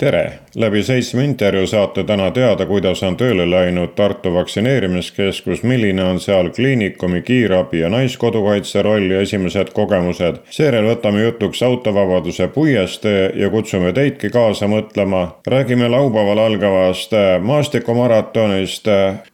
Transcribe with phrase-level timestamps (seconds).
[0.00, 6.20] Tere, läbi seitsme intervjuu saate täna teada, kuidas on tööle läinud Tartu vaktsineerimiskeskus, milline on
[6.24, 10.40] seal kliinikumi, kiirabi ja naiskodukaitse roll ja esimesed kogemused.
[10.50, 15.28] seejärel võtame jutuks autovabaduse puiestee ja kutsume teidki kaasa mõtlema.
[15.46, 18.88] räägime laupäeval algavast maastikummaratonist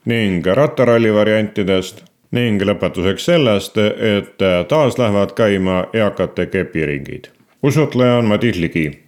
[0.04, 3.78] ning rattaralli variantidest ning lõpetuseks sellest,
[4.18, 7.28] et taas lähevad käima eakate kepiringid.
[7.62, 9.05] usutleja on Madis Ligi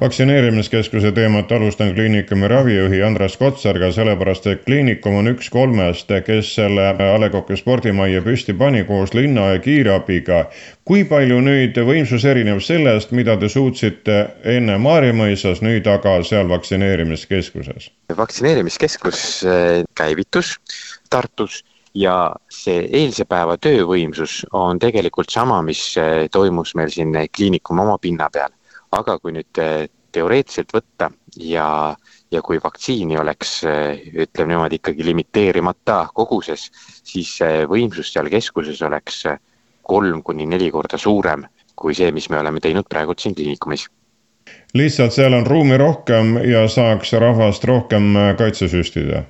[0.00, 6.88] vaktsineerimiskeskuse teemat alustan kliinikumi ravijuhi Andres Kotsarga, sellepärast et kliinikum on üks kolmest, kes selle
[6.92, 10.44] A Le Coq'i spordimajja püsti pani koos linna ja kiirabiga.
[10.84, 17.90] kui palju nüüd võimsus erineb sellest, mida te suutsite enne Maarjamõisas, nüüd aga seal vaktsineerimiskeskuses?
[18.16, 20.58] vaktsineerimiskeskus äh, käivitus
[21.10, 27.80] Tartus ja see eilse päeva töövõimsus on tegelikult sama, mis äh, toimus meil siin kliinikumi
[27.80, 28.52] oma pinna peal
[28.94, 31.10] aga kui nüüd eh, teoreetiliselt võtta
[31.42, 31.68] ja,
[32.32, 36.70] ja kui vaktsiini oleks, eh, ütleme niimoodi, ikkagi limiteerimata koguses,
[37.04, 37.36] siis
[37.68, 39.38] võimsus seal keskuses oleks eh,
[39.86, 43.88] kolm kuni neli korda suurem kui see, mis me oleme teinud praegu siin kliinikumis.
[44.74, 49.24] lihtsalt seal on ruumi rohkem ja saaks rahvast rohkem kaitse süstida?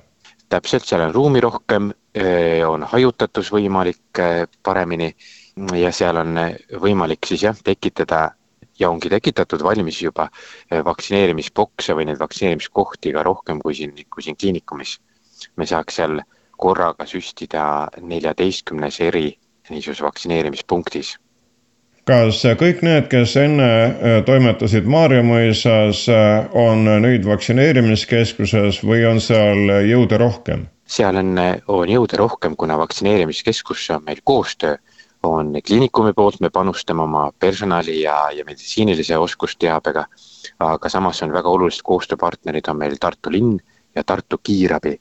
[0.49, 1.91] täpselt, seal on ruumi rohkem,
[2.67, 4.21] on hajutatus võimalik
[4.63, 5.09] paremini
[5.75, 6.39] ja seal on
[6.79, 8.29] võimalik siis jah, tekitada
[8.79, 10.29] ja ongi tekitatud valmis juba
[10.71, 14.99] eh, vaktsineerimisbokse või neid vaktsineerimiskohti ka rohkem kui siin, kui siin kliinikumis.
[15.55, 16.19] me saaks seal
[16.57, 19.37] korraga süstida neljateistkümnes eri
[19.69, 21.17] niisuguses vaktsineerimispunktis
[22.07, 29.83] kas kõik need, kes enne eh, toimetasid Maarjamõisas, eh, on nüüd vaktsineerimiskeskuses või on seal
[29.89, 30.67] jõude rohkem?
[30.87, 31.35] seal on,
[31.67, 34.77] on jõude rohkem, kuna vaktsineerimiskeskus on meil koostöö
[35.29, 40.05] on kliinikumi poolt, me panustame oma personali ja, ja meditsiinilise oskusteabega,
[40.59, 43.59] aga samas on väga olulised koostööpartnerid, on meil Tartu linn
[43.95, 44.97] ja Tartu kiirabi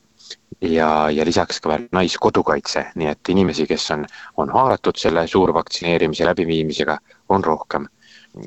[0.60, 6.26] ja, ja lisaks ka veel Naiskodukaitse, nii et inimesi, kes on, on haaratud selle suurvaktsineerimise
[6.28, 6.98] läbiviimisega,
[7.28, 7.88] on rohkem.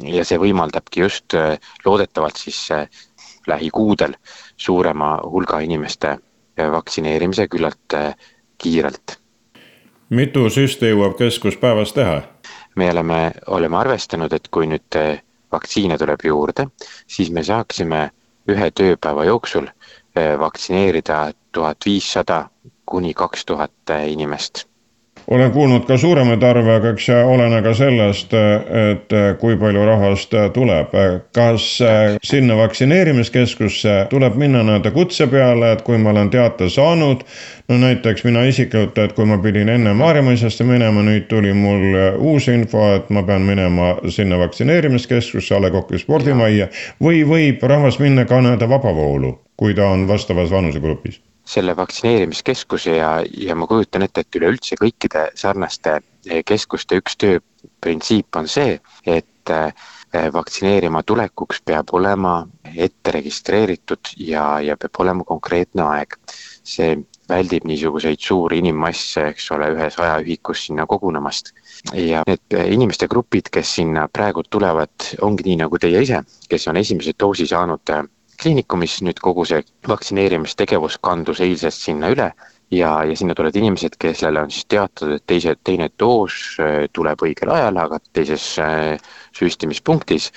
[0.06, 2.85] ja see võimaldabki just äh, loodetavalt siis äh,
[3.47, 4.13] lähikuudel
[4.57, 7.97] suurema hulga inimeste äh, vaktsineerimise küllalt
[8.57, 9.19] kiirelt
[10.09, 12.22] mitu süsti jõuab keskus päevas teha?
[12.75, 15.22] me oleme, oleme arvestanud, et kui nüüd eh,
[15.52, 16.68] vaktsiine tuleb juurde,
[17.08, 18.09] siis me saaksime
[18.50, 22.50] ühe tööpäeva jooksul eh, vaktsineerida tuhat viissada
[22.86, 24.69] kuni kaks tuhat eh, inimest
[25.29, 30.34] olen kuulnud ka suuremaid arve, aga eks see olene ka sellest, et kui palju rahvast
[30.53, 30.95] tuleb.
[31.35, 31.67] kas
[32.25, 37.22] sinna vaktsineerimiskeskusse tuleb minna nii-öelda kutse peale, et kui ma olen teate saanud,
[37.69, 42.50] no näiteks mina isiklikult, et kui ma pidin enne Maarjamõisasse minema, nüüd tuli mul uus
[42.50, 46.69] info, et ma pean minema sinna vaktsineerimiskeskusse, A Le Coq'i spordimajja
[47.03, 53.12] või võib rahvas minna ka nii-öelda vabavoolu, kui ta on vastavas vanusegrupis selle vaktsineerimiskeskuse ja,
[53.38, 59.54] ja ma kujutan ette, et üleüldse kõikide sarnaste eh, keskuste üks tööprintsiip on see, et
[59.54, 59.72] eh,
[60.34, 62.42] vaktsineerima tulekuks peab olema
[62.76, 66.20] ette registreeritud ja, ja peab olema konkreetne aeg.
[66.70, 66.98] see
[67.30, 71.54] väldib niisuguseid suuri inimmasse, eks ole, ühes ajaühikus sinna kogunemast.
[71.94, 76.78] ja need inimeste grupid, kes sinna praegu tulevad, ongi nii nagu teie ise, kes on
[76.78, 78.04] esimese doosi saanud eh,
[78.41, 82.31] kliinikumis nüüd kogu see vaktsineerimistegevus kandus eilsest sinna üle
[82.72, 87.23] ja, ja sinna tulevad inimesed, kellele on siis teatud, et teise, teine doos äh, tuleb
[87.25, 88.97] õigel ajal, aga teises äh,
[89.38, 90.31] süstimispunktis.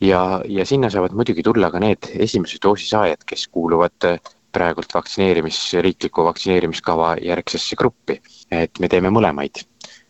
[0.00, 4.18] ja, ja sinna saavad muidugi tulla ka need esimese doosi saajad, kes kuuluvad äh,
[4.52, 8.20] praegult vaktsineerimis, riikliku vaktsineerimiskava järgsesse gruppi.
[8.50, 9.64] et me teeme mõlemaid.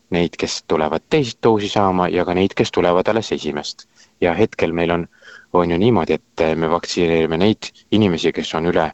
[0.09, 3.87] Neid, kes tulevad teist doosi saama ja ka neid, kes tulevad alles esimest.
[4.21, 5.07] ja hetkel meil on
[5.53, 8.91] on ju niimoodi, et me vaktsineerime neid inimesi, kes on üle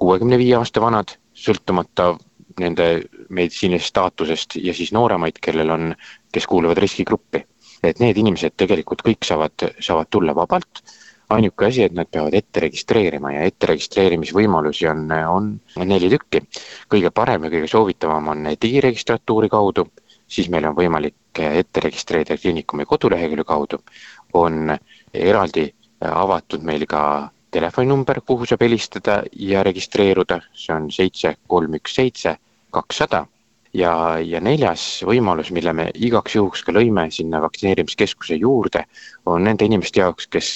[0.00, 2.14] kuuekümne viie aasta vanad, sõltumata
[2.60, 2.86] nende
[3.28, 5.92] meditsiinilisest staatusest ja siis nooremaid, kellel on,
[6.32, 7.44] kes kuuluvad riskigruppi.
[7.82, 10.82] et need inimesed tegelikult kõik saavad, saavad tulla vabalt,
[11.32, 15.48] ainuke asi, et nad peavad ette registreerima ja ette registreerimisvõimalusi on, on
[15.88, 16.42] neli tükki.
[16.92, 19.86] kõige parem ja kõige soovitavam on digiregistratuuri kaudu,
[20.28, 23.80] siis meil on võimalik ette registreerida kliinikumi kodulehekülje kaudu,
[24.34, 24.76] on
[25.14, 25.70] eraldi
[26.00, 27.02] avatud meil ka
[27.50, 32.36] telefoninumber, kuhu saab helistada ja registreeruda, see on seitse kolm üks seitse
[32.70, 33.24] kakssada
[33.74, 33.92] ja,
[34.22, 38.84] ja neljas võimalus, mille me igaks juhuks ka lõime sinna vaktsineerimiskeskuse juurde,
[39.26, 40.50] on nende inimeste jaoks, kes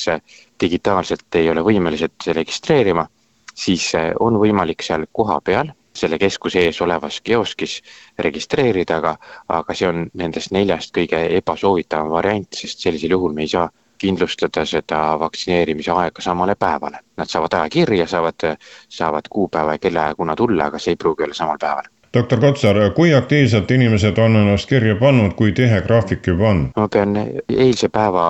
[0.61, 3.07] digitaalselt ei ole võimelised registreerima,
[3.55, 7.77] siis on võimalik seal kohapeal selle keskuse ees olevas kioskis
[8.19, 9.13] registreerida, aga,
[9.47, 13.69] aga see on nendest neljast kõige ebasoovitavam variant, sest sellisel juhul me ei saa
[14.05, 17.01] kindlustada seda vaktsineerimise aega samale päevale.
[17.17, 18.47] Nad saavad aja kirja, saavad,
[18.89, 22.79] saavad kuupäeva ja kellaaja, kuna tulla, aga see ei pruugi olla samal päeval doktor Kotsar,
[22.95, 26.61] kui aktiivselt inimesed on ennast kirja pannud, kui tihe graafik juba on?
[26.77, 27.17] ma pean
[27.49, 28.27] eilse päeva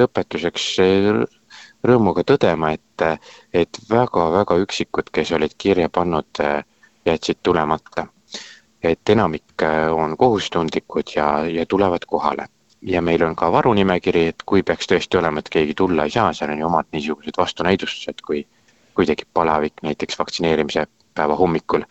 [0.00, 0.66] lõpetuseks
[1.86, 3.06] rõõmuga tõdema, et,
[3.54, 6.42] et väga-väga üksikud, kes olid kirja pannud,
[7.06, 8.08] jätsid tulemata.
[8.82, 9.62] et enamik
[9.94, 12.46] on kohustundlikud ja, ja tulevad kohale
[12.82, 16.32] ja meil on ka varunimekiri, et kui peaks tõesti olema, et keegi tulla ei saa,
[16.32, 18.46] seal on ju omad niisugused vastunäidustused, kui
[18.98, 21.84] kui tekib palavik näiteks vaktsineerimise päeva hommikul,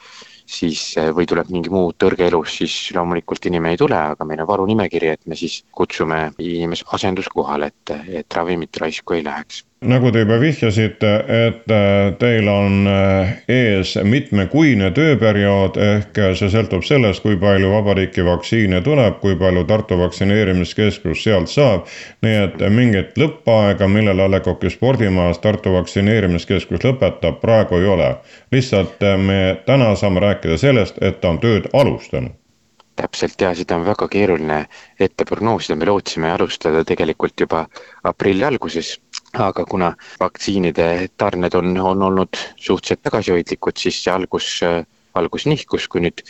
[0.44, 0.82] siis
[1.16, 5.14] või tuleb mingi muu tõrge elus, siis loomulikult inimene ei tule, aga meil on varunimekiri,
[5.16, 10.40] et me siis kutsume inimese asenduskohale, et, et ravimit raisku ei läheks nagu te juba
[10.42, 17.38] vihjasite, et äh, teil on äh, ees mitmekuine tööperiood, ehk äh, see sõltub sellest, kui
[17.38, 21.86] palju vabariiki vaktsiine tuleb, kui palju Tartu vaktsineerimiskeskus sealt saab.
[22.26, 28.16] nii et mingit lõppaega, millal A Le Coq'i spordimajas Tartu vaktsineerimiskeskus lõpetab, praegu ei ole.
[28.52, 32.34] lihtsalt me täna saame rääkida sellest, et ta on tööd alustanud
[32.98, 34.60] täpselt ja seda on väga keeruline
[35.00, 37.64] ette prognoosida, me lootsime alustada tegelikult juba
[38.04, 38.96] aprilli alguses,
[39.38, 44.50] aga kuna vaktsiinide tarned on, on olnud suhteliselt tagasihoidlikud, siis see algus,
[45.18, 46.26] algus nihkus, kui nüüd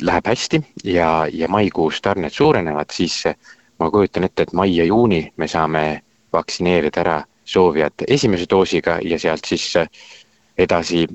[0.00, 3.22] läheb hästi ja, ja maikuus tarned suurenevad, siis
[3.80, 5.84] ma kujutan ette, et mai ja juuni me saame
[6.32, 9.72] vaktsineerida ära soovijad esimese doosiga ja sealt siis
[10.58, 11.06] edasi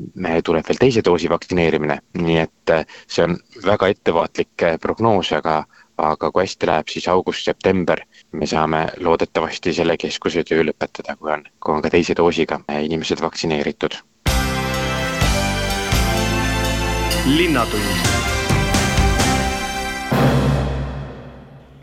[0.44, 5.64] tuleb veel teise doosi vaktsineerimine, nii et äh, see on väga ettevaatlik äh, prognoos, aga
[5.98, 8.02] aga kui hästi läheb, siis august-september
[8.36, 12.84] me saame loodetavasti selle keskuse töö lõpetada, kui on, kui on ka teise doosiga äh,
[12.90, 14.02] inimesed vaktsineeritud.
[17.26, 18.35] linnatund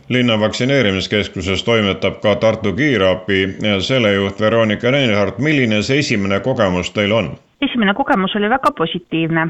[0.08, 3.46] linna vaktsineerimiskeskuses toimetab ka Tartu kiirabi
[3.80, 7.34] selle juht Veronika Reinhardt, milline see esimene kogemus teil on?
[7.62, 9.46] esimene kogemus oli väga positiivne,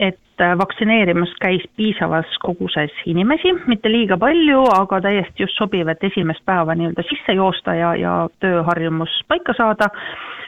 [0.00, 6.04] et äh, vaktsineerimas käis piisavas koguses inimesi, mitte liiga palju, aga täiesti just sobiv, et
[6.08, 9.90] esimest päeva nii-öelda sisse joosta ja, ja tööharjumus paika saada.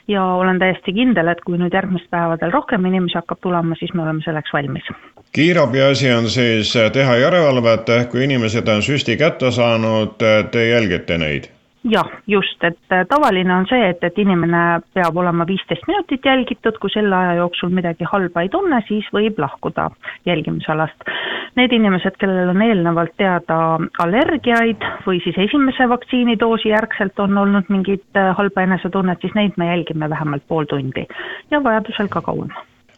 [0.08, 4.02] ja olen täiesti kindel, et kui nüüd järgmistel päevadel rohkem inimesi hakkab tulema, siis me
[4.02, 4.90] oleme selleks valmis.
[5.32, 10.18] kiirabi asi on siis teha järelevalvet, ehk kui inimesed on süsti kätte saanud,
[10.50, 11.52] te jälgite neid
[11.84, 16.78] jah, just, et äh, tavaline on see, et, et inimene peab olema viisteist minutit jälgitud,
[16.80, 19.88] kui selle aja jooksul midagi halba ei tunne, siis võib lahkuda
[20.28, 21.08] jälgimisalast.
[21.58, 23.58] Need inimesed, kellel on eelnevalt teada
[24.04, 29.72] allergiaid või siis esimese vaktsiinidoosi järgselt on olnud mingit äh, halba enesetunnet, siis neid me
[29.72, 31.06] jälgime vähemalt pool tundi
[31.50, 32.52] ja vajadusel ka kauem.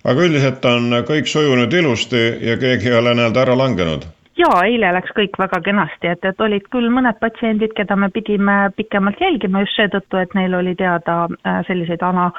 [0.05, 4.05] aga üldiselt on kõik sujunud ilusti ja keegi ei ole nii-öelda ära langenud?
[4.45, 8.57] Jaa, eile läks kõik väga kenasti, et, et olid küll mõned patsiendid, keda me pidime
[8.77, 12.31] pikemalt jälgima just seetõttu, et neil oli teada äh, selliseid ana-,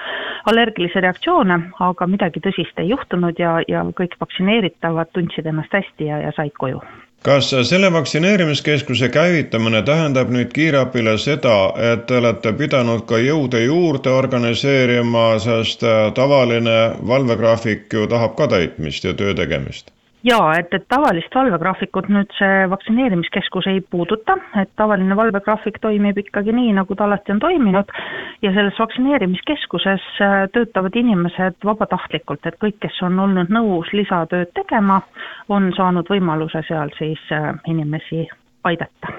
[0.51, 1.59] allergilisi reaktsioone,
[1.89, 6.55] aga midagi tõsist ei juhtunud ja, ja kõik vaktsineeritavad tundsid ennast hästi ja, ja said
[6.59, 6.83] koju
[7.25, 11.55] kas selle vaktsineerimiskeskuse käivitamine tähendab nüüd kiirabile seda,
[11.93, 16.77] et te olete pidanud ka jõude juurde organiseerima, sest äh, tavaline
[17.07, 19.94] valvegraafik ju tahab ka täitmist ja töö tegemist?
[20.25, 26.55] Jaa, et, et tavalist valvegraafikut nüüd see vaktsineerimiskeskus ei puuduta, et tavaline valvegraafik toimib ikkagi
[26.55, 27.93] nii, nagu ta alati on toiminud.
[28.41, 35.01] Ja selles vaktsineerimiskeskuses äh, töötavad inimesed vabatahtlikult, et kõik, kes on olnud nõus lisatööd tegema,
[35.49, 38.25] on saanud võimaluse seal siis äh, inimesi
[38.65, 39.13] aidata.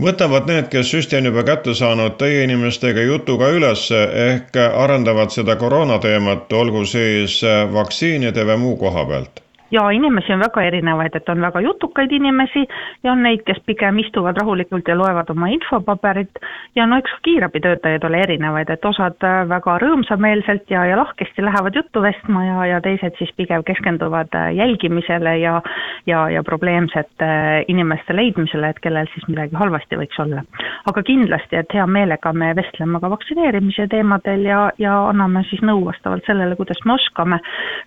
[0.00, 5.34] Võtavad need, kes süsti on juba kätte saanud, teie inimestega jutu ka üles ehk arendavad
[5.34, 11.16] seda koroonateemat, olgu siis äh, vaktsiinide või muu koha pealt ja inimesi on väga erinevaid,
[11.16, 12.64] et on väga jutukaid inimesi
[13.04, 16.40] ja on neid, kes pigem istuvad rahulikult ja loevad oma infopaberit
[16.76, 21.76] ja no eks kiirabitöötajaid ole erinevaid, et osad äh, väga rõõmsameelselt ja, ja lahkesti lähevad
[21.76, 25.60] juttu vestma ja, ja teised siis pigem keskenduvad äh, jälgimisele ja
[26.06, 30.42] ja, ja probleemsete äh, inimeste leidmisele, et kellel siis midagi halvasti võiks olla.
[30.90, 35.84] aga kindlasti, et hea meelega me vestleme ka vaktsineerimise teemadel ja, ja anname siis nõu
[35.86, 37.40] vastavalt sellele, kuidas me oskame.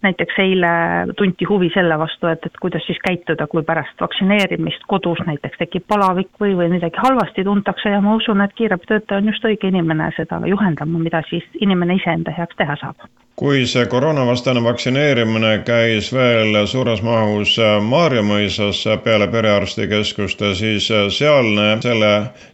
[0.03, 0.73] näiteks eile
[1.17, 5.87] tunti huvi selle vastu, et, et kuidas siis käituda, kui pärast vaktsineerimist kodus näiteks tekib
[5.87, 10.11] palavik või, või midagi halvasti tuntakse ja ma usun, et kiirabitöötaja on just õige inimene
[10.17, 16.57] seda juhendama, mida siis inimene iseenda heaks teha saab kui see koroonavastane vaktsineerimine käis veel
[16.69, 22.11] suures mahus Maarjamõisas peale perearstikeskuste, siis sealne selle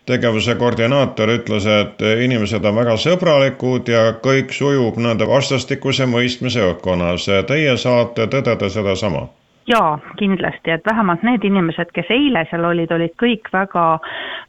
[0.08, 7.28] tegevuse koordinaator ütles, et inimesed on väga sõbralikud ja kõik sujub nende vastastikuse mõistmise õhkkonnas.
[7.52, 9.28] Teie saate tõdeda sedasama
[9.70, 13.86] jaa, kindlasti, et vähemalt need inimesed, kes eile seal olid, olid kõik väga,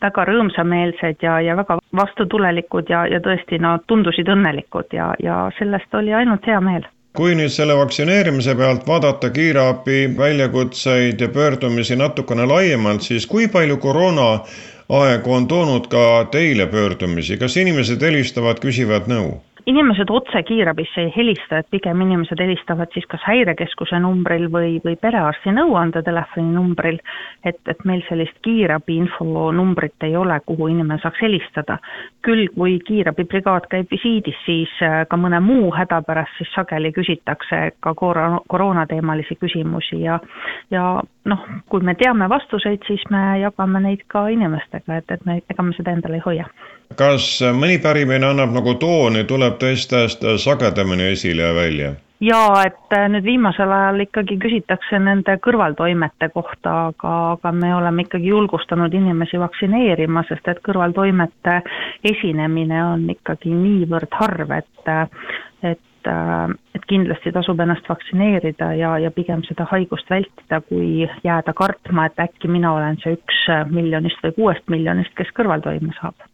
[0.01, 5.95] väga rõõmsameelsed ja, ja väga vastutulelikud ja, ja tõesti nad tundusid õnnelikud ja, ja sellest
[5.95, 12.47] oli ainult hea meel kui nüüd selle vaktsineerimise pealt vaadata kiirabi väljakutseid ja pöördumisi natukene
[12.47, 14.29] laiemalt, siis kui palju koroona
[15.01, 19.41] aeg on toonud ka teile pöördumisi, kas inimesed helistavad, küsivad nõu?
[19.67, 24.97] Inimesed otse kiirabisse ei helista, et pigem inimesed helistavad siis kas häirekeskuse numbril või, või
[25.01, 27.01] perearsti nõuandetelefoni numbril,
[27.45, 31.79] et, et meil sellist kiirabi infonumbrit ei ole, kuhu inimene saaks helistada.
[32.23, 37.71] küll, kui kiirabibrigaad käib visiidis, siis äh, ka mõne muu häda pärast siis sageli küsitakse
[37.81, 40.21] ka koroona, koroonateemalisi küsimusi ja
[40.71, 45.41] ja noh, kui me teame vastuseid, siis me jagame neid ka inimestega, et, et me,
[45.51, 46.49] ega me seda endale ei hoia
[46.99, 51.93] kas mõni pärimine annab nagu tooni, tuleb teistest sagedamini esile ja välja?
[52.21, 58.05] jaa, et äh, nüüd viimasel ajal ikkagi küsitakse nende kõrvaltoimete kohta, aga, aga me oleme
[58.05, 61.61] ikkagi julgustanud inimesi vaktsineerima, sest et kõrvaltoimete
[62.13, 64.69] esinemine on ikkagi niivõrd harv, et
[65.63, 71.55] et äh, et kindlasti tasub ennast vaktsineerida ja, ja pigem seda haigust vältida, kui jääda
[71.57, 76.29] kartma, et äkki mina olen see üks miljonist või kuuest miljonist, kes kõrvaltoime saab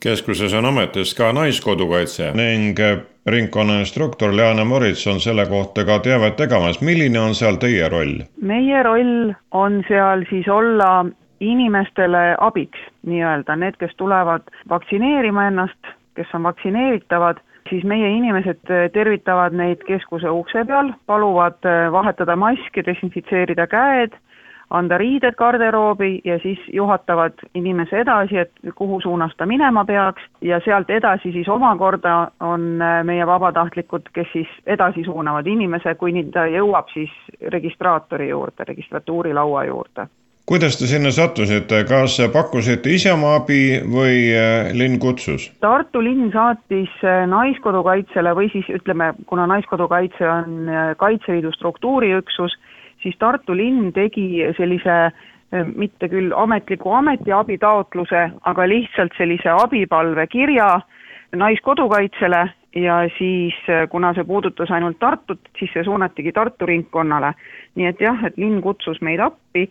[0.00, 2.78] keskuses on ametis ka Naiskodukaitse ning
[3.28, 6.80] ringkonnainstruktor Leana Morits on selle kohta ka teavet tegemas.
[6.80, 8.22] milline on seal teie roll?
[8.40, 11.04] meie roll on seal siis olla
[11.40, 19.54] inimestele abiks nii-öelda, need, kes tulevad vaktsineerima ennast, kes on vaktsineeritavad, siis meie inimesed tervitavad
[19.56, 24.18] neid keskuse ukse peal, paluvad vahetada maski, desinfitseerida käed
[24.70, 30.22] anda riided garderoobi ja siis juhatavad inimese edasi, et kuhu suunas ta minema peaks.
[30.40, 36.24] Ja sealt edasi siis omakorda on äh, meie vabatahtlikud, kes siis edasi suunavad inimese, kuni
[36.32, 37.10] ta jõuab siis
[37.52, 40.06] registraatori juurde, registratuurilaua juurde
[40.50, 45.44] kuidas te sinna sattusite, kas pakkusite ise oma abi või äh, linn kutsus?
[45.62, 52.56] Tartu linn saatis äh, Naiskodukaitsele või siis ütleme, kuna Naiskodukaitse on Kaitseliidu struktuuriüksus,
[53.02, 54.96] siis Tartu linn tegi sellise
[55.74, 60.68] mitte küll ametliku ametiabitaotluse, aga lihtsalt sellise abipalvekirja
[61.38, 62.42] Naiskodukaitsele
[62.78, 63.54] ja siis,
[63.90, 67.32] kuna see puudutas ainult Tartut, siis see suunatigi Tartu ringkonnale.
[67.74, 69.68] nii et jah, et linn kutsus meid appi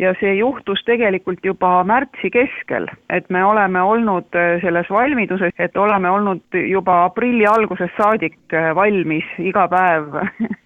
[0.00, 5.76] ja see juhtus tegelikult juba märtsi keskel, et me oleme olnud eh, selles valmiduses, et
[5.76, 8.38] oleme olnud juba aprilli algusest saadik
[8.74, 10.16] valmis iga päev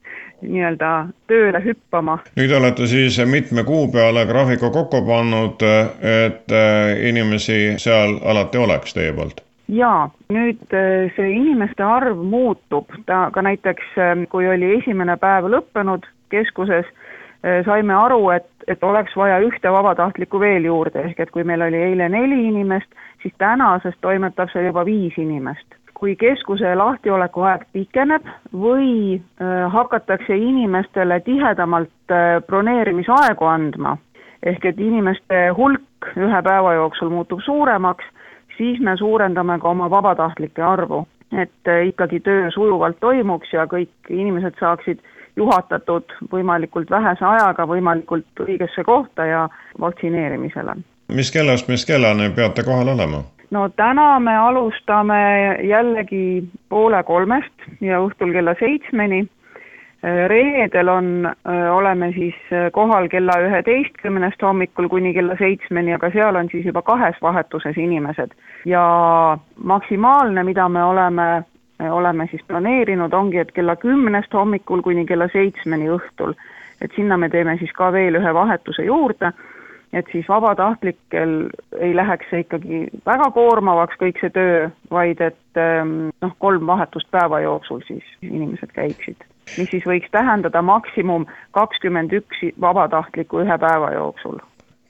[0.45, 0.91] nii-öelda
[1.31, 2.19] tööle hüppama.
[2.39, 5.65] nüüd olete siis mitme kuu peale graafiku kokku pannud,
[6.03, 9.43] et äh, inimesi seal alati oleks teie poolt?
[9.69, 13.97] jaa, nüüd äh, see inimeste arv muutub, ta ka näiteks,
[14.31, 17.04] kui oli esimene päev lõppenud keskuses, äh,
[17.65, 21.81] saime aru, et, et oleks vaja ühte vabatahtlikku veel juurde, ehk et kui meil oli
[21.91, 22.89] eile neli inimest,
[23.23, 25.67] siis tänasest toimetab seal juba viis inimest.
[25.95, 33.97] Kui keskuse lahtioleku aeg pikeneb või äh, hakatakse inimestele tihedamalt äh, broneerimisaegu andma,
[34.43, 38.05] ehk et inimeste hulk ühe päeva jooksul muutub suuremaks,
[38.59, 44.11] siis me suurendame ka oma vabatahtlike arvu, et äh, ikkagi töö sujuvalt toimuks ja kõik
[44.11, 45.01] inimesed saaksid
[45.37, 49.49] juhatatud võimalikult vähese ajaga võimalikult õigesse kohta ja
[49.81, 50.77] vaktsineerimisele.
[51.09, 53.23] mis kellast mis kellani peate kohal olema?
[53.51, 55.23] no täna me alustame
[55.63, 59.27] jällegi poole kolmest ja õhtul kella seitsmeni.
[60.29, 61.07] reedel on,
[61.73, 62.35] oleme siis
[62.73, 68.35] kohal kella üheteistkümnest hommikul kuni kella seitsmeni, aga seal on siis juba kahes vahetuses inimesed
[68.69, 68.85] ja
[69.57, 71.45] maksimaalne, mida me oleme
[71.91, 76.35] oleme siis planeerinud, ongi, et kella kümnest hommikul kuni kella seitsmeni õhtul.
[76.81, 79.33] et sinna me teeme siis ka veel ühe vahetuse juurde
[79.95, 81.35] et siis vabatahtlikel
[81.79, 87.11] ei läheks see ikkagi väga koormavaks, kõik see töö, vaid et ähm, noh, kolm vahetust
[87.15, 89.25] päeva jooksul siis inimesed käiksid.
[89.59, 94.41] mis siis võiks tähendada maksimum kakskümmend üks vabatahtlikku ühe päeva jooksul.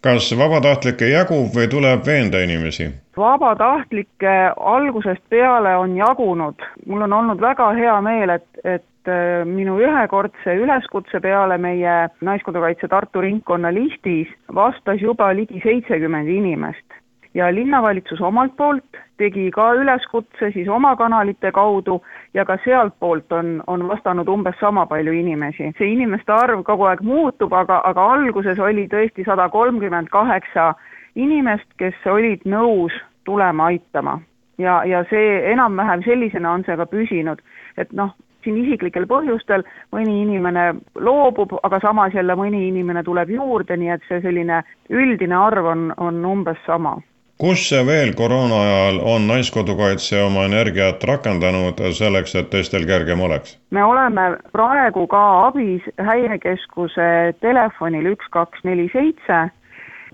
[0.04, 2.90] Kas vabatahtlikke jagub või tuleb veenda inimesi?
[3.16, 9.76] vabatahtlikke algusest peale on jagunud, mul on olnud väga hea meel, et, et Äh, minu
[9.84, 11.94] ühekordse üleskutse peale meie
[12.25, 16.96] Naiskodukaitse Tartu ringkonna listis vastas juba ligi seitsekümmend inimest.
[17.34, 22.00] Ja linnavalitsus omalt poolt tegi ka üleskutse siis oma kanalite kaudu
[22.34, 25.72] ja ka sealtpoolt on, on vastanud umbes sama palju inimesi.
[25.78, 30.74] see inimeste arv kogu aeg muutub, aga, aga alguses oli tõesti sada kolmkümmend kaheksa
[31.14, 32.92] inimest, kes olid nõus
[33.24, 34.20] tulema aitama.
[34.58, 37.42] ja, ja see enam-vähem sellisena on see ka püsinud,
[37.76, 38.14] et noh,
[38.44, 44.06] siin isiklikel põhjustel mõni inimene loobub, aga samas jälle mõni inimene tuleb juurde, nii et
[44.08, 46.98] see selline üldine arv on, on umbes sama
[47.38, 53.58] kus veel koroona ajal on Naiskodukaitse oma energiat rakendanud selleks, et teistel kergem oleks?
[53.70, 59.48] me oleme praegu ka abis Häirekeskuse telefonil üks, kaks, neli, seitse,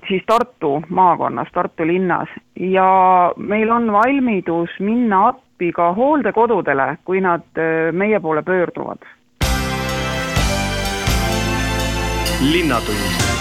[0.08, 2.88] siis Tartu maakonnas, Tartu linnas ja
[3.36, 9.04] meil on valmidus minna appi appi ka hooldekodudele, kui nad äh, meie poole pöörduvad.
[12.40, 13.39] linnatund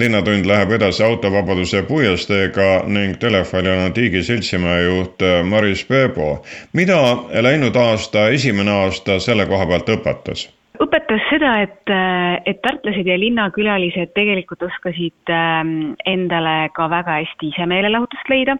[0.00, 6.44] linnatund läheb edasi autovabaduse puiesteega ning telefoni on Tiigi seltsimäe juht äh, Maris Peebo.
[6.72, 7.00] mida
[7.42, 10.48] läinud aasta, esimene aasta selle koha pealt õpetas?
[10.80, 11.92] õpetas seda, et,
[12.48, 18.56] et tartlased ja linnakülalised tegelikult oskasid ähm, endale ka väga hästi ise meelelahutust leida.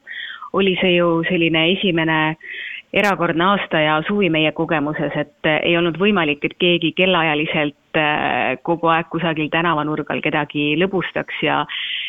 [0.53, 2.37] oli see ju selline esimene
[2.93, 8.91] erakordne aasta ja suvi meie kogemuses, et ei olnud võimalik, et keegi kellaajaliselt äh, kogu
[8.93, 11.65] aeg kusagil tänavanurgal kedagi lõbustaks ja,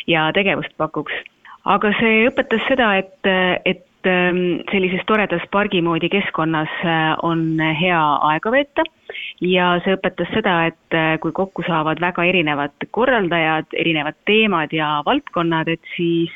[0.07, 1.13] ja tegevust pakuks.
[1.65, 3.31] aga see õpetas seda, et,
[3.65, 7.99] et Ähm, sellises toredas pargi moodi keskkonnas äh, on hea
[8.31, 8.85] aega veeta
[9.45, 14.89] ja see õpetas seda, et äh, kui kokku saavad väga erinevad korraldajad, erinevad teemad ja
[15.05, 16.33] valdkonnad, et siis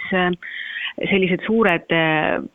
[1.10, 1.90] sellised suured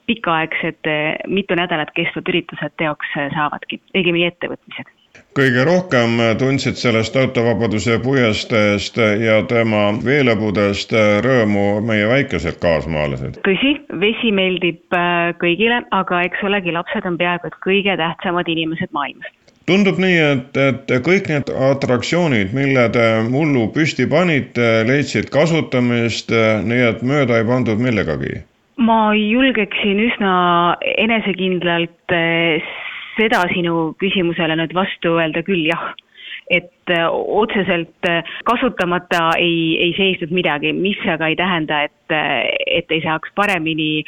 [0.06, 0.92] pikaaegsed,
[1.26, 4.94] mitu nädalat kestvad üritused teoks saavadki, õigemini ettevõtmised
[5.38, 10.94] kõige rohkem tundsid sellest autovabaduse puiesteest ja tema veelõbudest
[11.26, 13.40] rõõmu meie väikesed kaasmaalased.
[13.46, 18.90] tõsi, vesi meeldib äh, kõigile, aga eks olegi, lapsed on peaaegu et kõige tähtsamad inimesed
[18.96, 19.30] maailmas
[19.70, 26.32] tundub nii, et, et kõik need atraktsioonid, mille te mullu püsti panite, leidsid kasutamist,
[26.66, 28.40] nii et mööda ei pandud millegagi?
[28.80, 30.34] ma julgeksin üsna
[31.04, 32.70] enesekindlalt äh,
[33.20, 35.92] seda sinu küsimusele nüüd vastu öelda küll jah.
[36.50, 42.48] Et äh, otseselt äh, kasutamata ei, ei seisnud midagi, mis aga ei tähenda, et, äh,
[42.80, 44.02] et ei saaks paremini,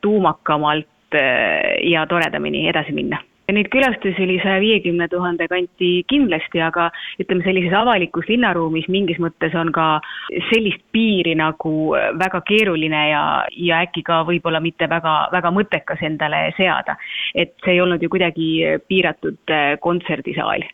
[0.00, 3.20] tuumakamalt ja toredamini edasi minna
[3.52, 6.86] Neid külastusi oli saja viiekümne tuhande kanti kindlasti, aga
[7.20, 10.00] ütleme, sellises avalikus linnaruumis mingis mõttes on ka
[10.48, 16.46] sellist piiri nagu väga keeruline ja, ja äkki ka võib-olla mitte väga, väga mõttekas endale
[16.56, 16.96] seada.
[17.34, 18.48] et see ei olnud ju kuidagi
[18.88, 20.64] piiratud äh, kontserdisaal,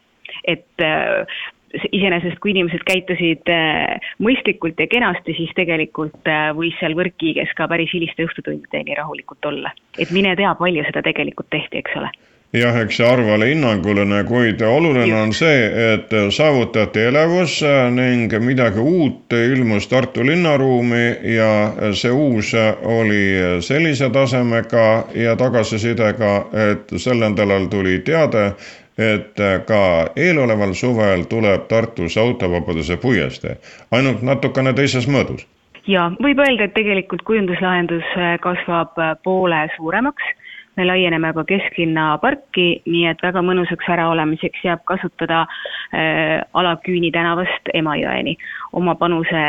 [0.46, 1.42] et äh,
[1.90, 6.22] iseenesest, kui inimesed käitusid äh, mõistlikult ja kenasti, siis tegelikult
[6.54, 9.74] võis seal võrkkiiges ka päris hiliste õhtutundideni rahulikult olla.
[9.98, 12.14] et mine tea, palju seda tegelikult tehti, eks ole
[12.52, 17.60] jah, eks see arv ole hinnanguline, kuid oluline on see, et saavutati elevus
[17.94, 21.04] ning midagi uut ilmus Tartu linnaruumi
[21.36, 23.22] ja see uus oli
[23.62, 26.34] sellise tasemega ja tagasisidega,
[26.72, 28.50] et sel nädalal tuli teade,
[28.98, 29.84] et ka
[30.16, 33.56] eeloleval suvel tuleb Tartus autovabaduse puiestee,
[33.94, 35.46] ainult natukene teises mõõdus.
[35.86, 38.10] ja võib öelda, et tegelikult kujunduslahendus
[38.42, 40.34] kasvab poole suuremaks
[40.80, 47.68] me laieneme ka kesklinna parki, nii et väga mõnusaks äraolemiseks jääb kasutada äh, alaküüni tänavast
[47.74, 48.36] Emajõeni.
[48.72, 49.42] oma panuse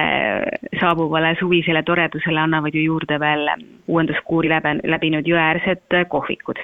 [0.80, 3.48] saabuvale suvisele toredusele annavad ju juurde veel
[3.88, 6.60] uuenduskuuri läbe, läbinud jõeäärsed kohvikud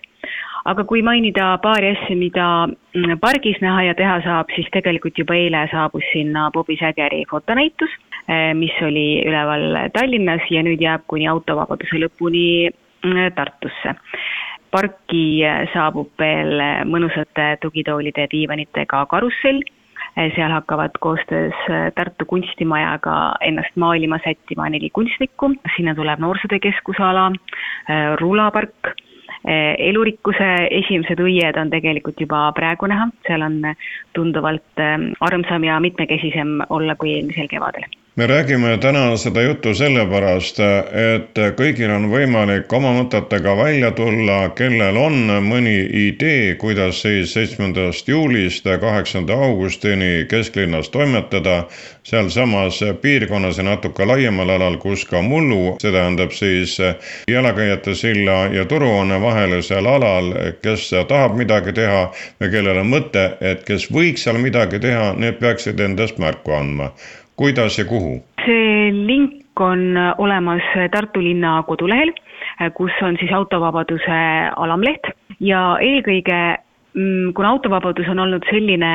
[0.67, 5.37] aga kui mainida paari asja, mida mm, pargis näha ja teha saab, siis tegelikult juba
[5.37, 7.93] eile saabus sinna Bobi Sägeri fotonäitus,
[8.27, 13.95] äh, mis oli üleval Tallinnas ja nüüd jääb kuni autovabaduse lõpuni mm, Tartusse
[14.71, 15.41] parki
[15.73, 19.61] saabub veel mõnusate tugitoolide ja diivanitega karussell,
[20.35, 21.57] seal hakkavad koostöös
[21.95, 27.27] Tartu kunstimajaga ennast maalima sättima neli kunstnikku, sinna tuleb noorsootöö keskusala,
[28.21, 28.95] rulapark,
[29.77, 30.49] elurikkuse
[30.79, 33.61] esimesed õied on tegelikult juba praegu näha, seal on
[34.17, 34.83] tunduvalt
[35.21, 37.85] armsam ja mitmekesisem olla kui eelmisel kevadel
[38.17, 40.57] me räägime täna seda juttu sellepärast,
[40.97, 45.75] et kõigil on võimalik oma mõtetega välja tulla, kellel on mõni
[46.07, 51.67] idee, kuidas siis seitsmendast juulist kaheksanda augustini kesklinnas toimetada,
[52.03, 56.73] sealsamas piirkonnas ja natuke laiemal alal, kus ka mullu, see tähendab siis
[57.29, 60.33] jalakäijate silla ja turuhoone vahelisel alal,
[60.65, 62.01] kes tahab midagi teha
[62.39, 66.91] ja kellel on mõte, et kes võiks seal midagi teha, need peaksid endast märku andma
[67.37, 68.17] kuidas ja kuhu?
[68.45, 72.11] see link on olemas Tartu linna kodulehel,
[72.77, 74.19] kus on siis autovabaduse
[74.55, 76.37] alamleht ja eelkõige
[76.93, 78.91] mm, kuna autovabadus on olnud selline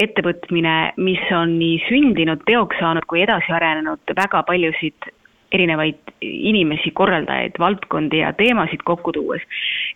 [0.00, 5.10] ettevõtmine, mis on nii sündinud, teoks saanud kui edasi arenenud väga paljusid
[5.54, 9.44] erinevaid inimesi, korraldajaid, valdkondi ja teemasid kokku tuues,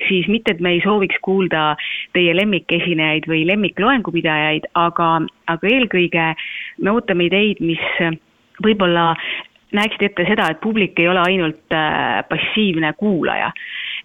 [0.09, 1.73] siis mitte, et me ei sooviks kuulda
[2.17, 5.11] teie lemmikesinejaid või lemmikloengupidajaid, aga,
[5.51, 6.31] aga eelkõige
[6.83, 7.85] me ootame ideid, mis
[8.65, 9.13] võib-olla
[9.77, 13.53] näeksid ette seda, et publik ei ole ainult äh, passiivne kuulaja.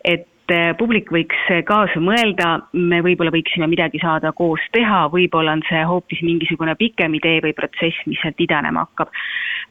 [0.03, 5.65] et äh, publik võiks kaasa mõelda, me võib-olla võiksime midagi saada koos teha, võib-olla on
[5.69, 9.11] see hoopis mingisugune pikem idee või protsess, mis sealt idanema hakkab.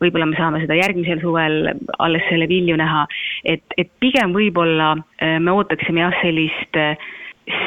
[0.02, 3.06] võib-olla me saame seda järgmisel suvel alles selle vilju näha,
[3.44, 6.80] et, et pigem võib-olla äh, me ootaksime jah, sellist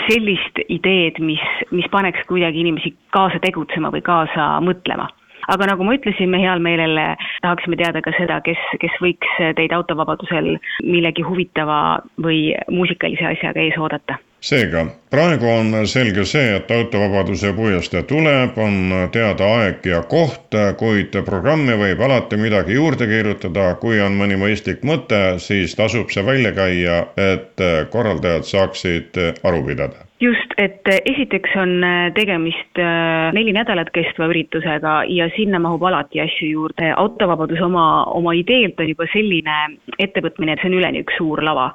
[0.06, 1.42] sellist ideed, mis,
[1.76, 5.10] mis paneks kuidagi inimesi kaasa tegutsema või kaasa mõtlema
[5.52, 7.00] aga nagu ma ütlesin, me heal meelel
[7.42, 11.82] tahaksime teada ka seda, kes, kes võiks teid autovabadusel millegi huvitava
[12.22, 14.20] või muusikalise asjaga ees oodata.
[14.46, 21.18] Seega, praegu on selge see, et autovabaduse puiestee tuleb, on teada aeg ja koht, kuid
[21.26, 26.54] programmi võib alati midagi juurde kirjutada, kui on mõni mõistlik mõte, siis tasub see välja
[26.54, 33.54] käia, et korraldajad saaksid aru pidada just, et äh, esiteks on äh, tegemist äh, neli
[33.56, 36.92] nädalat kestva üritusega ja sinna mahub alati asju juurde.
[36.96, 37.86] autovabadus oma,
[38.18, 39.58] oma ideelt on juba selline
[40.00, 41.72] ettevõtmine, et see on üleni üks suur lava.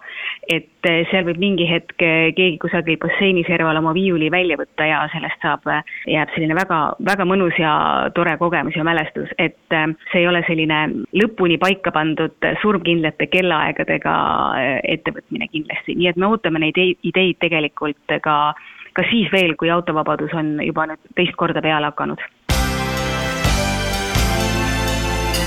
[0.51, 5.43] et seal võib mingi hetk keegi kusagil basseini serval oma viiuli välja võtta ja sellest
[5.45, 5.67] saab,
[6.09, 7.73] jääb selline väga, väga mõnus ja
[8.17, 10.81] tore kogemus ja mälestus, et see ei ole selline
[11.21, 14.15] lõpuni paika pandud surmkindlate kellaaegadega
[14.97, 18.40] ettevõtmine kindlasti, nii et me ootame neid ideid tegelikult ka
[18.93, 22.23] ka siis veel, kui autovabadus on juba nüüd teist korda peale hakanud.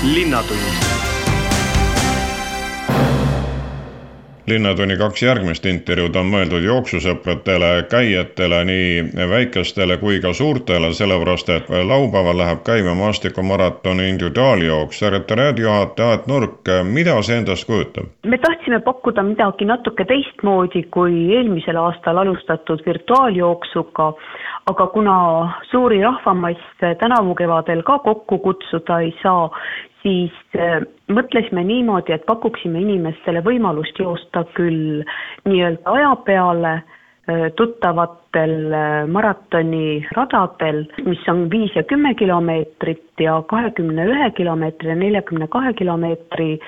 [0.04, 1.13] linnatund
[4.46, 11.70] linnatunni kaks järgmist intervjuud on mõeldud jooksusõpradele, käijatele, nii väikestele kui ka suurtele, sellepärast et
[11.70, 14.98] laupäeval läheb käima maastikumaratoni individuaaljooks.
[14.98, 18.10] sekretäriaadijuhataja Aet Nurk, mida see endast kujutab?
[18.24, 24.12] me tahtsime pakkuda midagi natuke teistmoodi kui eelmisel aastal alustatud virtuaaljooksuga,
[24.66, 25.16] aga kuna
[25.70, 29.50] suuri rahvamasse tänavu kevadel ka kokku kutsuda ei saa,
[30.04, 35.02] siis äh, mõtlesime niimoodi, et pakuksime inimestele võimalust joosta küll
[35.48, 44.08] nii-öelda aja peale äh, tuttavatel äh, maratoniradadel, mis on viis ja kümme kilomeetrit ja kahekümne
[44.12, 46.58] ühe kilomeetri ja neljakümne kahe kilomeetri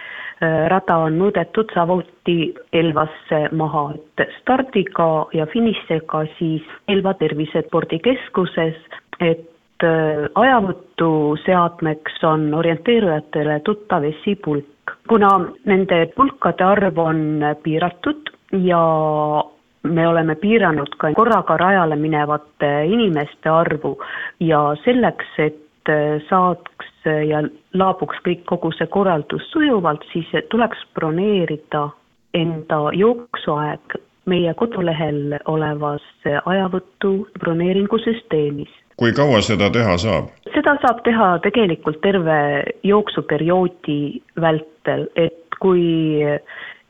[0.69, 8.77] rada on mõõdetud samuti Elvasse maha, et stardiga ja finišiga siis Elva Tervisespordikeskuses,
[9.25, 9.47] et
[9.85, 14.65] Äh, ajavõtuseadmeks on orienteerujatele tuttav esipulk.
[15.09, 15.29] kuna
[15.65, 18.81] nende pulkade arv on piiratud ja
[19.83, 23.99] me oleme piiranud ka korraga rajale minevate inimeste arvu
[24.41, 25.93] ja selleks, et
[26.29, 27.43] saaks ja
[27.75, 31.89] laabuks kõik, kogu see korraldus sujuvalt, siis tuleks broneerida
[32.35, 40.31] enda jooksuaeg meie kodulehel olevas ajavõtu broneeringusüsteemis kui kaua seda teha saab?
[40.55, 42.39] seda saab teha tegelikult terve
[42.85, 43.99] jooksuperioodi
[44.41, 45.85] vältel, et kui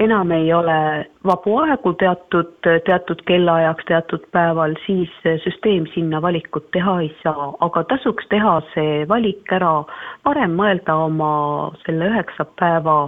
[0.01, 2.53] enam ei ole vabu aegu teatud,
[2.87, 5.13] teatud kellaajaks, teatud päeval, siis
[5.45, 9.73] süsteem sinna valikut teha ei saa, aga tasuks teha see valik ära,
[10.29, 11.33] varem mõelda oma
[11.87, 12.99] selle üheksa päeva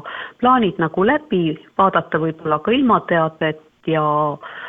[0.41, 1.45] plaanid nagu läbi,
[1.79, 4.05] vaadata võib-olla ka ilmateadet ja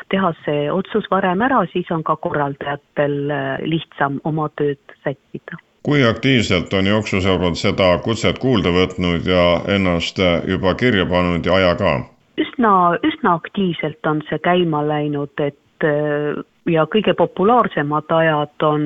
[0.09, 6.01] teha see otsus varem ära, siis on ka korraldajatel äh, lihtsam oma tööd sättida kui
[6.03, 9.43] aktiivselt on jooksusõbrad seda kutset kuulda võtnud ja
[9.75, 11.93] ennast äh, juba kirja pannud ja aja ka?
[12.39, 18.83] üsna, üsna aktiivselt on see käima läinud, et äh, ja kõige populaarsemad ajad on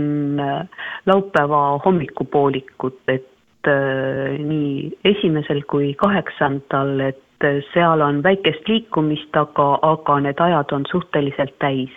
[1.09, 3.29] laupäeva hommikupoolikud, et
[3.63, 10.87] nii esimesel kui kaheksandal, et et seal on väikest liikumist, aga, aga need ajad on
[10.91, 11.91] suhteliselt täis.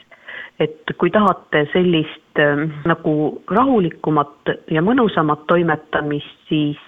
[0.61, 6.79] et kui tahate sellist äh, nagu rahulikumat ja mõnusamat toimetamist, siis,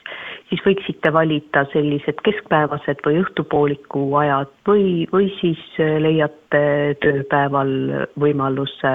[0.49, 6.63] siis võiksite valida sellised keskpäevased või õhtupooliku ajad või, või siis leiate
[7.05, 7.75] tööpäeval
[8.21, 8.95] võimaluse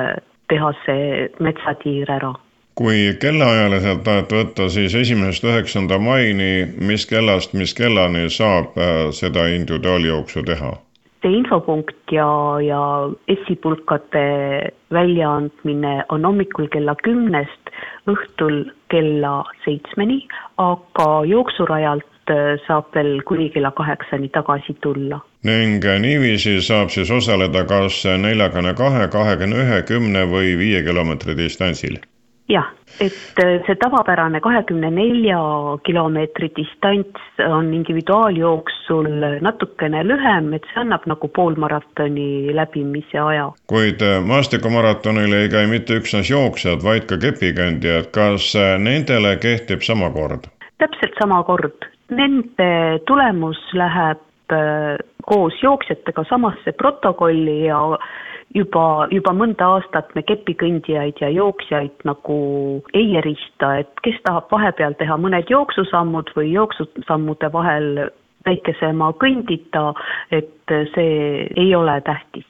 [0.50, 2.34] teha see metsatiir ära
[2.76, 9.48] kui kellaajaliselt tahate võtta, siis esimesest üheksanda maini, mis kellast mis kellani saab äh, seda
[9.58, 10.74] individuaaljooksu teha?
[11.24, 12.28] see infopunkt ja,
[12.60, 12.82] ja
[13.32, 14.24] esipulkade
[14.92, 17.72] väljaandmine on hommikul kella kümnest
[18.12, 20.26] õhtul kella seitsmeni,
[20.60, 22.10] aga jooksurajalt
[22.68, 25.20] saab veel kuni kella kaheksani tagasi tulla.
[25.44, 32.00] ning niiviisi saab siis osaleda kas neljakümne kahe, kahekümne ühe, kümne või viie kilomeetri distantsil?
[32.50, 32.68] Jah,
[33.00, 35.40] et äh, see tavapärane kahekümne nelja
[35.88, 39.08] kilomeetri distants on individuaaljooksul
[39.46, 43.48] natukene lühem, et see annab nagu poolmaratoni läbimise aja.
[43.72, 49.86] kuid äh, maastikumaratonil ei käi mitte üksnes jooksjad, vaid ka kepikandjad, kas äh, nendele kehtib
[49.86, 50.50] sama kord?
[50.84, 54.20] täpselt sama kord, nende tulemus läheb
[55.26, 57.80] koos jooksjatega samasse protokolli ja
[58.54, 62.38] juba, juba mõnda aastat me kepikõndjaid ja jooksjaid nagu
[62.94, 68.08] ei erista, et kes tahab vahepeal teha mõned jooksusammud või jooksusammude vahel
[68.46, 69.94] väikesema kõndita,
[70.32, 72.48] et see ei ole tähtis.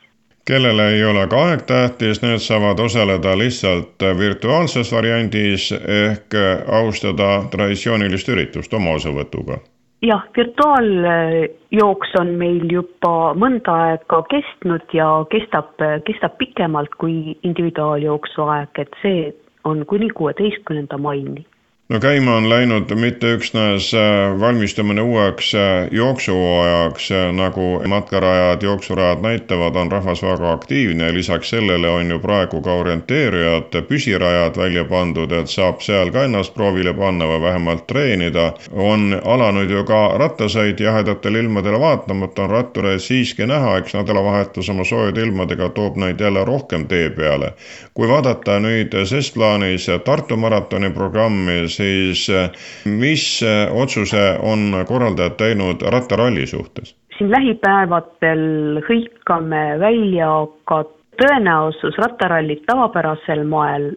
[0.47, 6.35] Kellele ei ole ka aeg tähtis, need saavad osaleda lihtsalt virtuaalses variandis ehk
[6.67, 9.61] austada traditsioonilist üritust oma osavõtuga
[10.03, 15.73] jah, virtuaaljooks on meil juba mõnda aega kestnud ja kestab,
[16.07, 19.31] kestab pikemalt kui individuaaljooksu aeg, et see
[19.63, 21.45] on kuni kuueteistkümnenda maini
[21.93, 29.21] no käima on läinud mitte üksnes äh, valmistumine uueks äh, jooksuhooajaks, äh, nagu matkarajad, jooksurajad
[29.21, 35.31] näitavad, on rahvas väga aktiivne, lisaks sellele on ju praegu ka orienteerijad, püsirajad välja pandud,
[35.31, 38.53] et saab seal ka ennast proovile panna või vähemalt treenida.
[38.71, 44.83] on alanud ju ka rattasõit jahedatele ilmadele vaatamata on rattureid siiski näha, eks nädalavahetus oma
[44.83, 47.53] soojade ilmadega toob neid jälle rohkem tee peale.
[47.93, 51.82] kui vaadata nüüd ses plaanis Tartu maratoni programmi, siis
[52.29, 52.49] eh,
[52.85, 56.95] mis eh, otsuse on korraldajad teinud rattaralli suhtes?
[57.17, 60.29] siin lähipäevadel hõikame välja
[60.69, 60.83] ka
[61.21, 63.91] tõenäosus rattarallit tavapärasel moel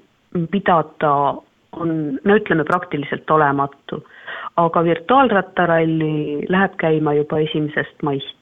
[0.52, 1.14] pidada
[1.76, 1.90] on,
[2.24, 4.04] no ütleme, praktiliselt olematu.
[4.56, 8.36] aga virtuaalrattaralli läheb käima juba esimesest maist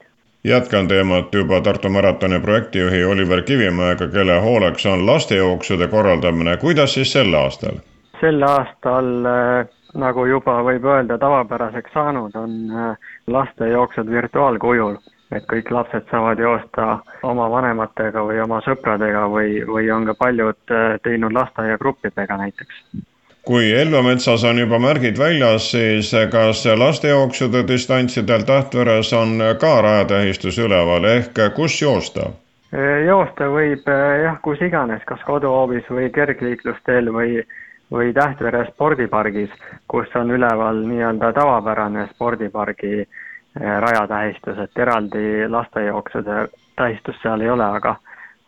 [0.45, 6.57] jätkan teemat juba Tartu maratoni projektijuhi Oliver Kivimäega, kelle hooleks on lastejooksude korraldamine.
[6.57, 7.75] kuidas siis sel aastal?
[8.21, 14.97] Sel aastal äh, nagu juba võib öelda tavapäraseks saanud, on äh, lastejooksud virtuaalkujul.
[15.35, 20.71] et kõik lapsed saavad joosta oma vanematega või oma sõpradega või, või on ka paljud
[20.71, 22.85] äh, teinud lasteaiagruppidega näiteks
[23.45, 30.59] kui Elva metsas on juba märgid väljas, siis kas lastejooksude distantsidel Tähtveres on ka rajatähistus
[30.59, 32.31] üleval ehk kus joosta?
[33.07, 33.91] joosta võib
[34.23, 37.43] jah, kus iganes, kas koduhoovis või kergliiklusteel või
[37.93, 39.51] või Tähtvere spordipargis,
[39.89, 43.07] kus on üleval nii-öelda tavapärane spordipargi eh,
[43.87, 47.97] rajatähistus, et eraldi lastejooksude tähistust seal ei ole, aga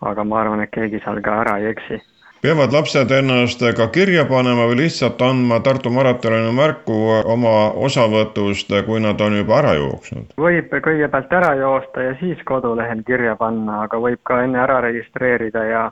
[0.01, 2.03] aga ma arvan, et keegi seal ka ära ei eksi
[2.47, 6.97] peavad lapsed ennast ka kirja panema või lihtsalt andma Tartu maratonile märku
[7.33, 7.55] oma
[7.89, 10.37] osavõtust, kui nad on juba ära jooksnud?
[10.39, 15.65] võib kõigepealt ära joosta ja siis kodulehel kirja panna, aga võib ka enne ära registreerida
[15.65, 15.83] ja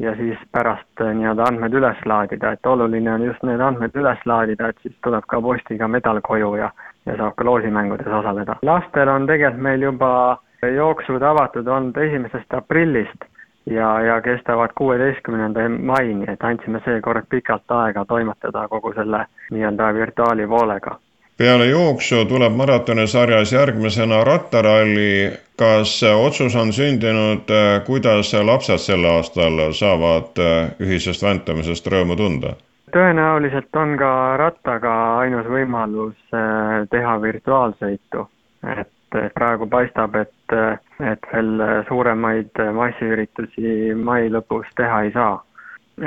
[0.00, 4.22] ja siis pärast äh, nii-öelda andmed üles laadida, et oluline on just need andmed üles
[4.26, 6.70] laadida, et siis tuleb ka postiga medal koju ja,
[7.06, 8.56] ja saab ka loosimängudes osaleda.
[8.62, 10.12] lastel on tegelikult meil juba
[10.76, 13.28] jooksud avatud olnud esimesest aprillist
[13.66, 20.96] ja, ja kestavad kuueteistkümnenda maini, et andsime seekord pikalt aega toimetada kogu selle nii-öelda virtuaalipoolega
[21.40, 25.32] peale jooksu tuleb maratonisarjas järgmisena rattaralli.
[25.56, 27.48] kas otsus on sündinud,
[27.86, 30.40] kuidas lapsed sel aastal saavad
[30.80, 32.52] ühisest väntamisest rõõmu tunda?
[32.92, 38.26] tõenäoliselt on ka rattaga ainus võimalus eh, teha virtuaalsõitu,
[38.76, 40.56] et praegu paistab, et,
[41.12, 45.38] et veel suuremaid massiüritusi mai lõpus teha ei saa.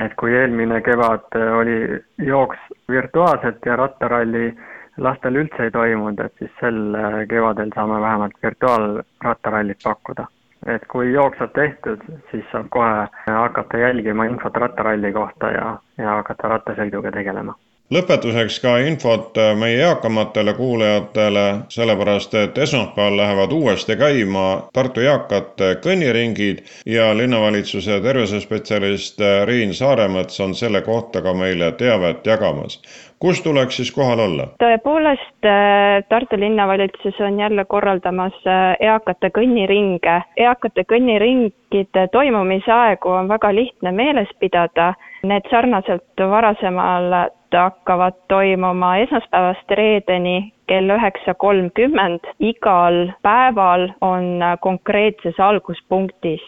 [0.06, 1.80] et kui eelmine kevad oli
[2.17, 2.58] jooks
[2.89, 4.54] virtuaalselt ja rattaralli
[4.97, 10.27] lastel üldse ei toimunud, et siis sel äh, kevadel saame vähemalt virtuaalrattarallit pakkuda.
[10.75, 16.15] et kui jooks saab tehtud, siis saab kohe hakata jälgima infot rattaralli kohta ja, ja
[16.21, 17.56] hakata rattasõiduga tegelema
[17.93, 26.63] lõpetuseks ka infot meie eakamatele kuulajatele, sellepärast et esmaspäeval lähevad uuesti käima Tartu eakate kõnniringid
[26.89, 32.79] ja linnavalitsuse tervisespetsialist Riin Saaremets on selle kohta ka meile teavet jagamas
[33.23, 34.47] kus tuleks siis kohal olla?
[34.63, 40.17] tõepoolest, äh, Tartu linnavalitsus on jälle korraldamas äh, eakate kõnniringe.
[40.38, 44.93] eakate kõnniringide toimumise aegu on väga lihtne meeles pidada.
[45.23, 56.41] Need sarnaselt varasemalt hakkavad toimuma esmaspäevast reedeni kell üheksa kolmkümmend igal päeval on konkreetses alguspunktis.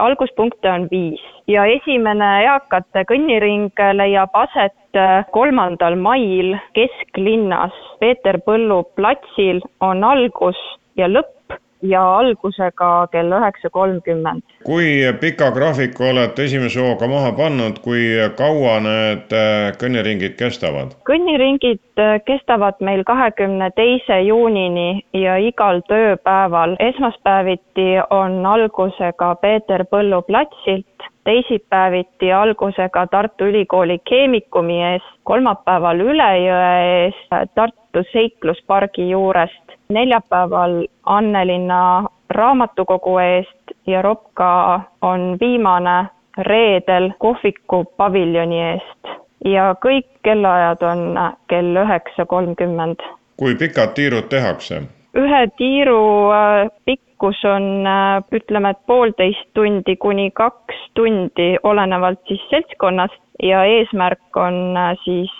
[0.00, 5.00] alguspunkte on viis ja esimene eakate kõnniring leiab aset
[5.30, 10.58] kolmandal mail kesklinnas Peeter Põllu platsil on algus
[10.96, 14.42] ja lõpp ja algusega kell üheksa kolmkümmend.
[14.64, 14.86] kui
[15.20, 18.02] pika graafiku olete esimese hooga maha pannud, kui
[18.36, 20.96] kaua need äh, kõnniringid kestavad?
[21.08, 26.76] kõnniringid äh, kestavad meil kahekümne teise juunini ja igal tööpäeval.
[26.78, 36.76] esmaspäeviti on algusega Peeter Põllu platsilt, teisipäeviti algusega Tartu Ülikooli keemikumi ees, kolmapäeval Üle jõe
[37.04, 46.06] ees Tartu seikluspargi juurest neljapäeval Annelinna raamatukogu eest ja Ropka on viimane
[46.38, 49.08] reedel kohviku paviljoni eest
[49.44, 52.96] ja kõik kellaajad on kell üheksa kolmkümmend.
[53.36, 54.82] kui pikad tiirud tehakse?
[55.16, 62.44] ühe tiiru äh, pikkus on äh, ütleme, et poolteist tundi kuni kaks tundi, olenevalt siis
[62.50, 65.34] seltskonnast ja eesmärk on äh, siis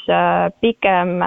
[0.60, 1.18] pigem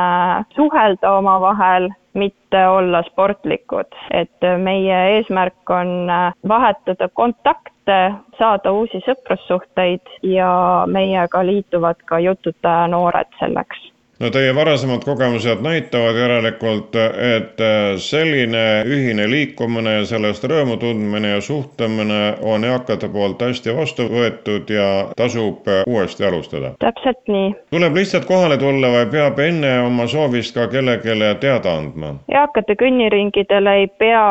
[0.55, 7.99] suhelda omavahel mitte olla sportlikud, et meie eesmärk on äh, vahetada kontakte,
[8.37, 10.51] saada uusi sõprussuhteid ja
[10.87, 16.95] meiega liituvad ka jututaja noored selleks no teie varasemad kogemused näitavad järelikult,
[17.35, 17.61] et
[17.97, 24.69] selline ühine liikumine ja sellest rõõmu tundmine ja suhtlemine on eakate poolt hästi vastu võetud
[24.69, 26.73] ja tasub uuesti alustada.
[26.79, 27.49] täpselt nii.
[27.71, 32.15] tuleb lihtsalt kohale tulla või peab enne oma soovist ka kellelegi teada andma?
[32.29, 34.23] eakate kõnniringidele ei pea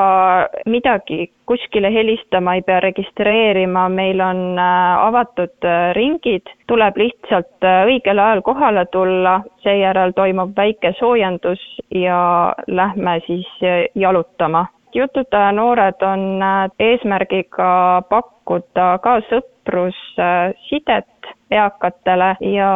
[0.66, 7.85] midagi kuskile helistama, ei pea registreerima, meil on äh, avatud äh, ringid, tuleb lihtsalt äh,
[7.90, 11.62] õigel ajal kohale tulla, seejärel toimub väike soojendus
[11.94, 12.20] ja
[12.66, 13.48] lähme siis
[13.94, 14.66] jalutama.
[14.94, 16.42] Jututaja noored on
[16.83, 21.06] eesmärgiga pakkuda ka sõprussidet
[21.50, 22.70] eakatele ja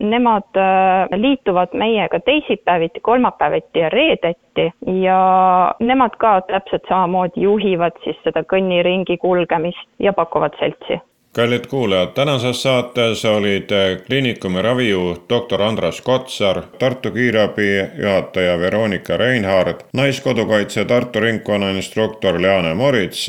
[0.00, 5.20] nemad äh, liituvad meiega teisipäeviti, kolmapäeviti ja reedeti ja
[5.80, 11.00] nemad ka täpselt samamoodi juhivad siis seda kõnniringi kulgemist ja pakuvad seltsi
[11.32, 13.70] kallid kuulajad, tänases saates olid
[14.06, 17.68] kliinikumi ravijuht doktor Andras Kotsar, Tartu kiirabi
[18.02, 23.26] juhataja Veronika Reinhard, Naiskodukaitse Tartu ringkonna instruktor Leane Morits.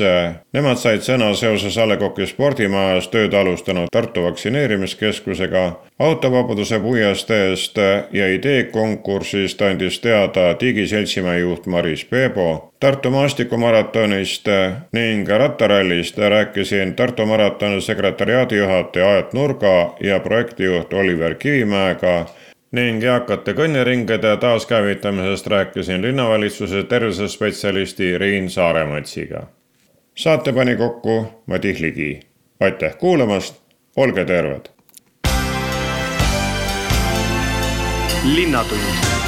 [0.52, 5.64] Nemad said sõna seoses A Le Coq'i spordimajas tööd alustanud Tartu vaktsineerimiskeskusega
[5.98, 7.78] autovabaduse puiesteest
[8.12, 12.71] ja ideekonkursist andis teada digiseltsimäe juht Maris Peebo.
[12.82, 14.48] Tartu maastikumaratonist
[14.92, 22.26] ning rattarallist rääkisin Tartu maratoni sekretäriaadi juhataja Aet Nurga ja projektijuht Oliver Kivimäega
[22.72, 29.46] ning eakate kõnniringede taaskäivitamisest rääkisin linnavalitsuse tervisespetsialisti Riin Saaremätsiga.
[30.14, 32.20] saate pani kokku Madis Ligi.
[32.60, 33.62] aitäh kuulamast,
[33.96, 34.66] olge terved!
[38.34, 39.21] linnatund